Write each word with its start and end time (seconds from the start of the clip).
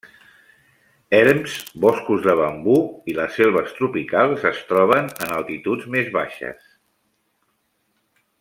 Erms, 1.17 1.57
boscos 1.83 2.23
de 2.29 2.33
bambú 2.39 2.79
i 3.13 3.15
les 3.19 3.37
selves 3.41 3.77
tropicals 3.81 4.49
es 4.53 4.65
troben 4.73 5.15
en 5.27 5.37
altituds 5.37 5.89
més 5.97 6.11
baixes. 6.21 6.69